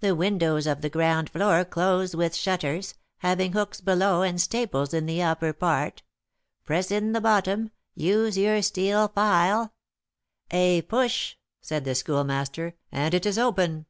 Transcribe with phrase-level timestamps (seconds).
[0.00, 5.06] The windows of the ground floor close with shutters, having hooks below and staples in
[5.06, 6.02] the upper part:
[6.64, 9.72] press in the bottom, use your steel file"
[10.50, 13.86] "A push," said the Schoolmaster, "and it is open."